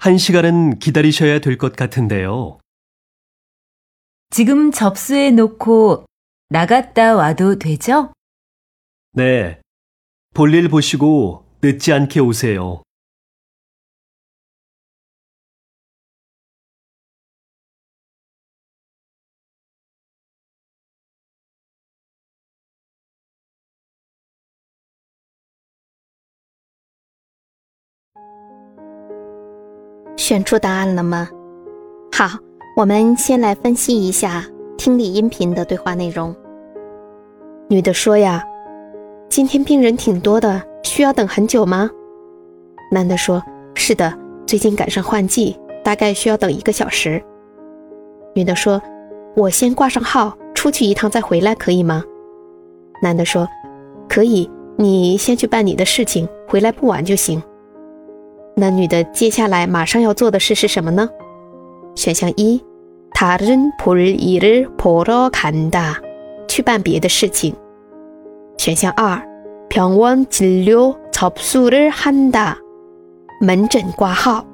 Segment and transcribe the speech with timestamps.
[0.00, 2.58] 한 시간은 기다리셔야 될 것 같은데요.
[4.30, 6.06] 지금 접수해 놓고
[6.48, 8.12] 나갔다 와도 되죠?
[9.12, 9.60] 네,
[10.34, 12.82] 볼일 보시고 늦지 않게 오세요.
[30.30, 31.28] 选出答案了吗？
[32.12, 32.38] 好，
[32.76, 34.46] 我们先来分析一下
[34.78, 36.32] 听力音频的对话内容。
[37.68, 38.44] 女的说呀
[39.28, 41.90] ：“今天病人挺多的，需要等很久吗？”
[42.92, 43.42] 男的说
[43.74, 47.20] ：“是的，最近赶上换季，大概需要等一个小时。”
[48.32, 48.80] 女的说
[49.34, 52.04] ：“我先挂上号，出去一趟再回来，可以吗？”
[53.02, 53.48] 男的说
[54.08, 57.42] ：“可以，你先去办你的事情，回来不晚就行。”
[58.59, 61.09] 那女的接下来马上要做的事是什么呢？
[61.95, 62.63] 选项一，
[63.13, 65.95] 다른볼일을보러간다，
[66.47, 67.53] 去办别的事情。
[68.57, 69.21] 选项二，
[69.69, 72.55] 병원진료접수를한 다，
[73.41, 74.45] 门诊挂号。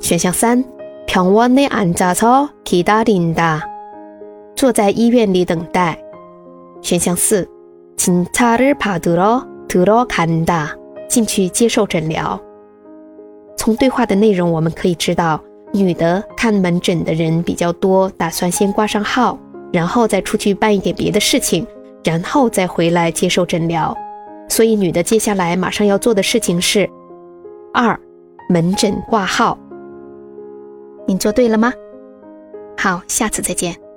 [0.00, 0.64] 选项三，
[1.06, 3.60] 병원에앉아서기다린다，
[4.56, 5.96] 坐在医院里等待。
[6.82, 7.48] 选项四，
[7.96, 10.76] 진찰을받으러들어간 다，
[11.08, 12.40] 进去接受诊疗。
[13.69, 15.39] 从对话的内容，我们可以知道，
[15.71, 19.37] 女的看门诊的人比较多，打算先挂上号，
[19.71, 21.67] 然后再出去办一点别的事情，
[22.03, 23.95] 然后再回来接受诊疗。
[24.49, 26.89] 所以，女的接下来马上要做的事情是
[27.71, 27.95] 二，
[28.49, 29.55] 门诊挂号。
[31.05, 31.71] 你做对了吗？
[32.75, 33.88] 好，下次再见。